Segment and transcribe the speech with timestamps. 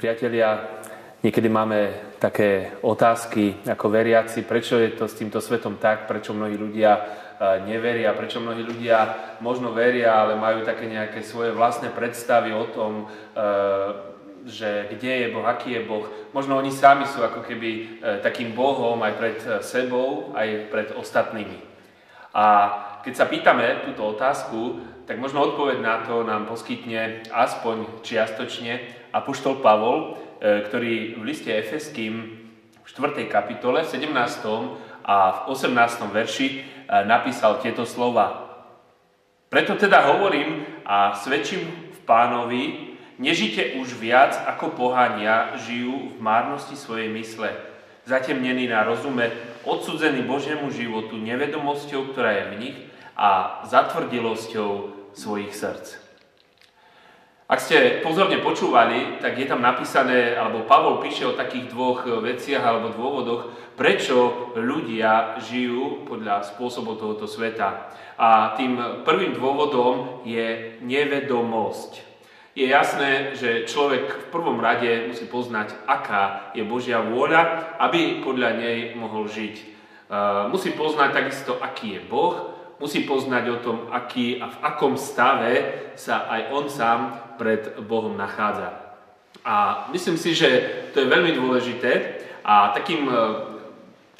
[0.00, 0.80] Priatelia,
[1.20, 6.56] niekedy máme také otázky ako veriaci, prečo je to s týmto svetom tak, prečo mnohí
[6.56, 7.00] ľudia e,
[7.68, 8.96] neveria, prečo mnohí ľudia
[9.44, 13.06] možno veria, ale majú také nejaké svoje vlastné predstavy o tom, e,
[14.48, 16.08] že kde je Boh, aký je Boh.
[16.32, 17.80] Možno oni sami sú ako keby e,
[18.24, 21.60] takým Bohom aj pred sebou, aj pred ostatnými.
[22.32, 22.44] A
[23.04, 29.58] keď sa pýtame túto otázku, tak možno odpoveď na to nám poskytne aspoň čiastočne Apoštol
[29.58, 32.14] Pavol, e, ktorý v liste Efeským
[32.80, 33.26] v 4.
[33.26, 34.10] kapitole, 17.
[35.04, 36.14] a v 18.
[36.14, 36.58] verši e,
[37.04, 38.50] napísal tieto slova.
[39.50, 42.62] Preto teda hovorím a svedčím v pánovi,
[43.18, 47.50] nežite už viac ako pohania žijú v márnosti svojej mysle,
[48.06, 49.28] zatemnení na rozume,
[49.68, 52.78] odsudzení Božiemu životu nevedomosťou, ktorá je v nich
[53.18, 54.70] a zatvrdilosťou
[55.12, 55.99] svojich srdc.
[57.50, 62.62] Ak ste pozorne počúvali, tak je tam napísané, alebo Pavol píše o takých dvoch veciach
[62.62, 67.90] alebo dôvodoch, prečo ľudia žijú podľa spôsobu tohoto sveta.
[68.14, 72.06] A tým prvým dôvodom je nevedomosť.
[72.54, 78.62] Je jasné, že človek v prvom rade musí poznať, aká je Božia vôľa, aby podľa
[78.62, 79.54] nej mohol žiť.
[80.54, 85.54] Musí poznať takisto, aký je Boh, musí poznať o tom, aký a v akom stave
[85.98, 87.00] sa aj on sám
[87.40, 88.76] pred Bohom nachádza.
[89.40, 93.16] A myslím si, že to je veľmi dôležité a takým, e,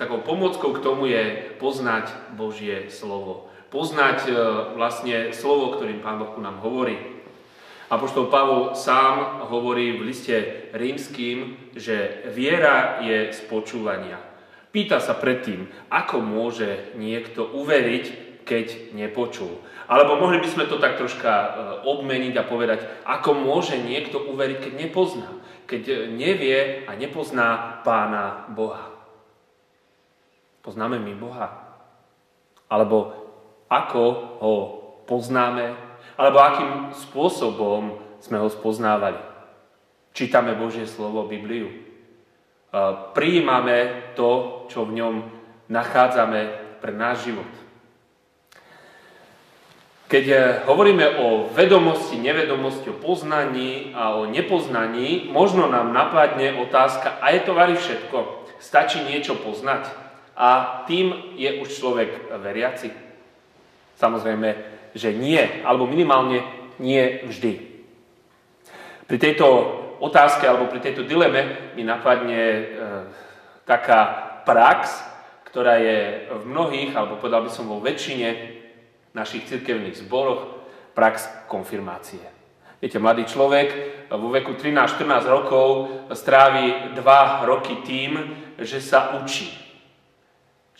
[0.00, 3.52] takou pomockou k tomu je poznať Božie slovo.
[3.68, 4.32] Poznať e,
[4.72, 6.96] vlastne slovo, ktorým Pán Boh nám hovorí.
[7.92, 10.36] Apoštol Pavol sám hovorí v liste
[10.72, 14.16] rímským, že viera je z počúvania.
[14.70, 19.60] Pýta sa predtým, ako môže niekto uveriť, keď nepočul.
[19.90, 21.48] Alebo mohli by sme to tak troška e,
[21.82, 25.30] obmeniť a povedať, ako môže niekto uveriť, keď nepozná,
[25.66, 28.86] keď e, nevie a nepozná Pána Boha.
[30.62, 31.48] Poznáme my Boha?
[32.70, 33.18] Alebo
[33.66, 34.04] ako
[34.38, 34.54] ho
[35.10, 35.74] poznáme?
[36.14, 39.18] Alebo akým spôsobom sme ho spoznávali?
[40.14, 41.66] Čítame Božie slovo, Bibliu.
[41.66, 41.76] E,
[43.10, 45.14] prijímame to, čo v ňom
[45.66, 46.40] nachádzame
[46.78, 47.69] pre náš život.
[50.10, 57.22] Keď eh, hovoríme o vedomosti, nevedomosti, o poznaní a o nepoznaní, možno nám napadne otázka,
[57.22, 58.42] a je to vari všetko?
[58.58, 59.86] Stačí niečo poznať?
[60.34, 62.90] A tým je už človek veriaci?
[64.02, 64.48] Samozrejme,
[64.98, 66.42] že nie, alebo minimálne
[66.82, 67.70] nie vždy.
[69.06, 69.46] Pri tejto
[70.00, 72.62] otázke alebo pri tejto dileme mi napadne e,
[73.68, 74.00] taká
[74.48, 75.04] prax,
[75.44, 78.59] ktorá je v mnohých, alebo povedal by som vo väčšine
[79.14, 80.60] našich cirkevných zboroch
[80.94, 82.22] prax konfirmácie.
[82.80, 83.68] Viete, mladý človek
[84.08, 85.68] vo veku 13-14 rokov
[86.16, 88.16] strávi 2 roky tým,
[88.56, 89.52] že sa učí,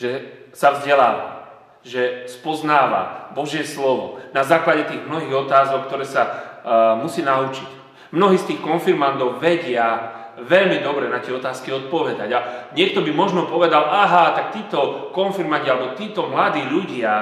[0.01, 0.25] že
[0.57, 1.45] sa vzdeláva,
[1.85, 6.33] že spoznáva Božie slovo na základe tých mnohých otázok, ktoré sa uh,
[6.97, 7.69] musí naučiť.
[8.17, 12.29] Mnohí z tých konfirmandov vedia veľmi dobre na tie otázky odpovedať.
[12.33, 12.41] A
[12.73, 17.13] niekto by možno povedal, aha, tak títo konfirmandi alebo títo mladí ľudia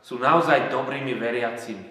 [0.00, 1.88] sú naozaj dobrými veriacimi.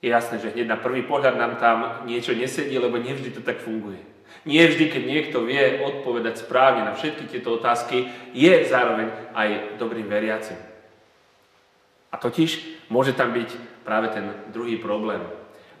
[0.00, 1.78] Je jasné, že hneď na prvý pohľad nám tam
[2.08, 4.00] niečo nesedí, lebo nevždy to tak funguje.
[4.48, 10.08] Nie vždy, keď niekto vie odpovedať správne na všetky tieto otázky, je zároveň aj dobrým
[10.08, 10.56] veriacim.
[12.08, 15.20] A totiž môže tam byť práve ten druhý problém.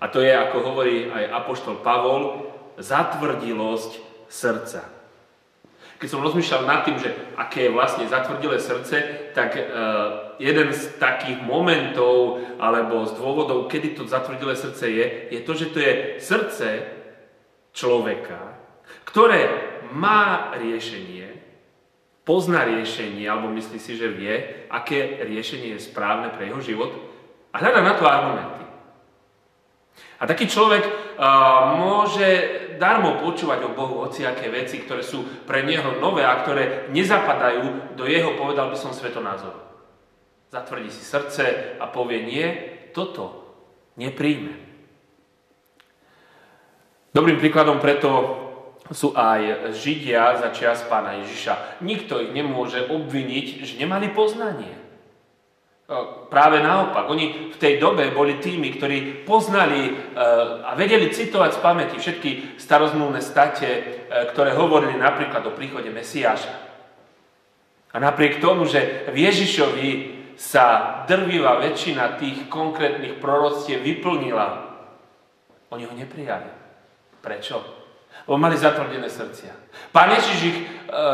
[0.00, 3.90] A to je, ako hovorí aj Apoštol Pavol, zatvrdilosť
[4.28, 4.99] srdca.
[6.00, 8.96] Keď som rozmýšľal nad tým, že aké je vlastne zatvrdilé srdce,
[9.36, 15.40] tak uh, jeden z takých momentov alebo z dôvodov, kedy to zatvrdilé srdce je, je
[15.44, 16.68] to, že to je srdce
[17.76, 18.56] človeka,
[19.04, 19.44] ktoré
[19.92, 21.36] má riešenie,
[22.24, 26.96] pozná riešenie, alebo myslí si, že vie, aké riešenie je správne pre jeho život
[27.52, 28.69] a hľada na to argumenty.
[30.20, 30.92] A taký človek uh,
[31.80, 32.28] môže
[32.76, 38.04] darmo počúvať o Bohu hociaké veci, ktoré sú pre Neho nové a ktoré nezapadajú do
[38.04, 39.56] Jeho, povedal by som, svetonázoru.
[40.52, 42.46] Zatvrdí si srdce a povie nie,
[42.92, 43.48] toto
[43.96, 44.60] nepríjme.
[47.16, 48.10] Dobrým príkladom preto
[48.90, 51.82] sú aj Židia za čias pána Ježiša.
[51.82, 54.89] Nikto ich nemôže obviniť, že nemali poznanie.
[56.30, 59.92] Práve naopak, oni v tej dobe boli tými, ktorí poznali e,
[60.62, 62.30] a vedeli citovať z pamäti všetky
[62.62, 63.80] starozmluvné state, e,
[64.30, 66.54] ktoré hovorili napríklad o príchode Mesiáša.
[67.90, 69.88] A napriek tomu, že v Ježišovi
[70.38, 74.70] sa drvivá väčšina tých konkrétnych proroctiev vyplnila,
[75.74, 76.54] oni ho neprijali.
[77.18, 77.66] Prečo?
[78.30, 79.50] Lebo mali zatvrdené srdcia.
[79.90, 80.64] Pán Ježiš ich e,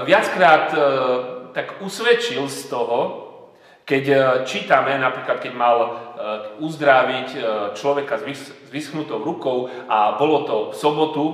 [0.04, 0.68] viackrát
[1.56, 3.25] tak usvedčil z toho,
[3.86, 4.16] keď e,
[4.50, 5.90] čítame, napríklad keď mal e,
[6.58, 7.40] uzdraviť e,
[7.78, 11.24] človeka s vyschnutou rukou a bolo to v sobotu,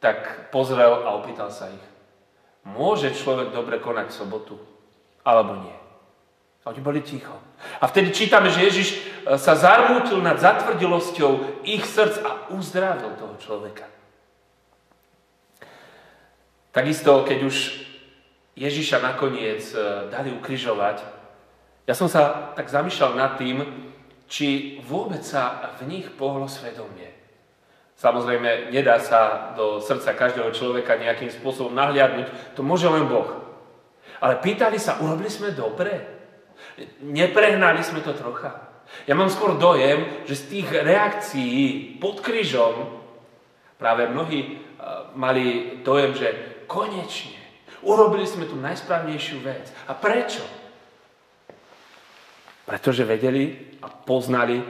[0.00, 1.84] tak pozrel a opýtal sa ich.
[2.64, 4.56] Môže človek dobre konať v sobotu?
[5.20, 5.76] Alebo nie?
[6.64, 7.36] A oni boli ticho.
[7.78, 8.88] A vtedy čítame, že Ježiš
[9.38, 13.86] sa zarmútil nad zatvrdilosťou ich srdc a uzdravil toho človeka.
[16.70, 17.56] Takisto, keď už
[18.52, 21.00] Ježiša nakoniec e, dali ukrižovať,
[21.88, 23.64] ja som sa tak zamýšľal nad tým,
[24.30, 27.10] či vôbec sa v nich pohlo svedomie.
[27.98, 33.28] Samozrejme, nedá sa do srdca každého človeka nejakým spôsobom nahliadnúť, to môže len Boh.
[34.22, 35.92] Ale pýtali sa, urobili sme dobre?
[37.02, 38.72] Neprehnali sme to trocha?
[39.06, 43.02] Ja mám skôr dojem, že z tých reakcií pod krížom
[43.76, 44.50] práve mnohí e,
[45.18, 46.28] mali dojem, že
[46.70, 47.41] konečne
[47.80, 49.72] Urobili sme tú najsprávnejšiu vec.
[49.88, 50.44] A prečo?
[52.68, 54.62] Pretože vedeli a poznali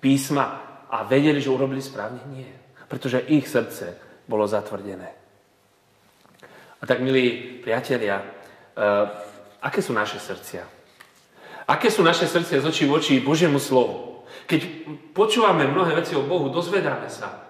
[0.00, 0.46] písma
[0.88, 2.24] a vedeli, že urobili správne?
[2.32, 2.50] Nie.
[2.88, 5.10] Pretože ich srdce bolo zatvrdené.
[6.80, 9.08] A tak, milí priatelia, uh,
[9.64, 10.68] aké sú naše srdcia?
[11.64, 14.26] Aké sú naše srdcia z očí v očí Božiemu slovu?
[14.44, 14.60] Keď
[15.16, 17.40] počúvame mnohé veci o Bohu, dozvedáme sa.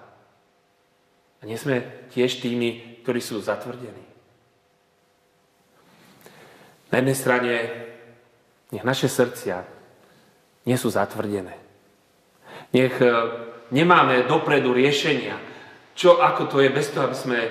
[1.43, 4.14] A nie sme tiež tými, ktorí sú zatvrdení.
[6.93, 7.53] Na jednej strane
[8.75, 9.63] nech naše srdcia
[10.65, 11.55] nie sú zatvrdené.
[12.75, 13.09] Nech e,
[13.71, 15.39] nemáme dopredu riešenia,
[15.95, 17.51] čo ako to je, bez toho, aby sme e,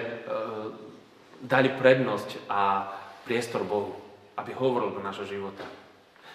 [1.45, 2.91] dali prednosť a
[3.23, 3.95] priestor Bohu,
[4.35, 5.63] aby hovoril do nášho života.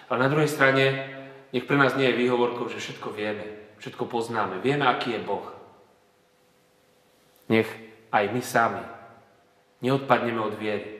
[0.09, 1.05] Ale na druhej strane,
[1.53, 3.45] nech pre nás nie je výhovorkou, že všetko vieme,
[3.77, 5.45] všetko poznáme, vieme, aký je Boh.
[7.45, 7.69] Nech
[8.09, 8.83] aj my sami
[9.85, 10.98] neodpadneme od viery,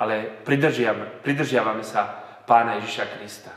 [0.00, 2.08] ale pridržiavame, pridržiavame sa
[2.48, 3.52] Pána Ježiša Krista.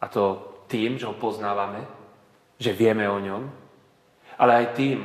[0.00, 1.84] A to tým, že ho poznávame,
[2.56, 3.42] že vieme o ňom,
[4.40, 4.98] ale aj tým,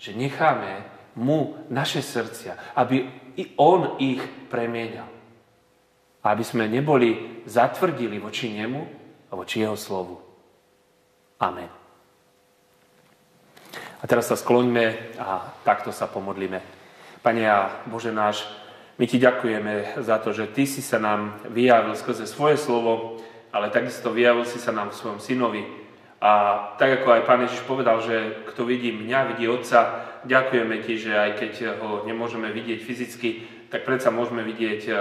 [0.00, 3.04] že necháme mu naše srdcia, aby
[3.36, 5.06] i on ich premienal.
[6.24, 8.80] A aby sme neboli zatvrdili voči nemu
[9.28, 10.18] a voči jeho slovu.
[11.42, 11.70] Amen.
[14.02, 16.58] A teraz sa skloňme a takto sa pomodlíme.
[17.22, 18.42] Pane a Bože náš,
[18.98, 23.20] my ti ďakujeme za to, že ty si sa nám vyjavil skrze svoje slovo,
[23.52, 25.64] ale takisto vyjavil si sa nám v svojom synovi.
[26.22, 26.30] A
[26.78, 31.18] tak ako aj Pán Ježiš povedal, že kto vidí mňa, vidí Otca, ďakujeme ti, že
[31.18, 31.52] aj keď
[31.82, 33.28] ho nemôžeme vidieť fyzicky,
[33.72, 34.96] tak predsa môžeme vidieť e, e,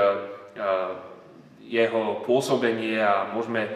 [1.68, 3.72] jeho pôsobenie a môžeme e,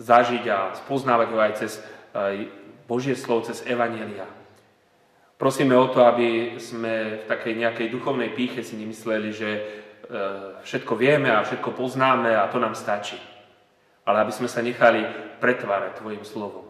[0.00, 1.72] zažiť a spoznávať ho aj cez
[2.88, 4.24] Božie slovo, cez Evanielia.
[5.36, 9.60] Prosíme o to, aby sme v takej nejakej duchovnej píche si nemysleli, že e,
[10.64, 13.20] všetko vieme a všetko poznáme a to nám stačí.
[14.08, 15.04] Ale aby sme sa nechali
[15.36, 16.64] pretvárať Tvojim slovom.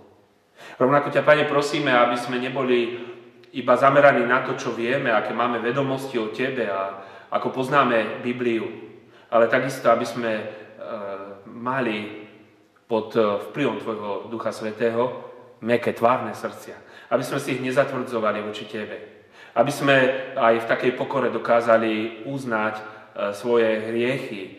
[0.83, 2.99] Rovnako ťa, Pane, prosíme, aby sme neboli
[3.55, 8.67] iba zameraní na to, čo vieme, aké máme vedomosti o Tebe a ako poznáme Bibliu,
[9.31, 10.45] ale takisto, aby sme e,
[11.55, 12.27] mali
[12.91, 15.23] pod e, vplyvom Tvojho Ducha Svetého
[15.63, 18.97] meké tvárne srdcia aby sme si ich nezatvrdzovali voči Tebe.
[19.57, 19.97] Aby sme
[20.37, 22.83] aj v takej pokore dokázali uznať e,
[23.33, 24.53] svoje hriechy, e,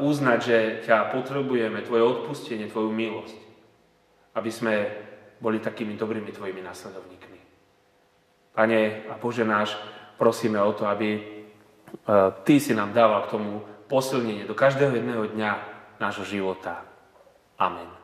[0.00, 3.38] uznať, že ťa potrebujeme, Tvoje odpustenie, Tvoju milosť.
[4.34, 4.74] Aby sme
[5.42, 7.40] boli takými dobrými Tvojimi následovníkmi.
[8.54, 9.74] Pane a Bože náš,
[10.16, 11.20] prosíme o to, aby e,
[12.46, 15.50] Ty si nám dával k tomu posilnenie do každého jedného dňa
[16.00, 16.82] nášho života.
[17.60, 18.03] Amen.